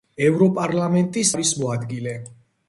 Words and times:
ევროპარლამენტის 0.27 1.35
თავმჯდომარის 1.35 1.53
მოადგილე. 1.67 2.17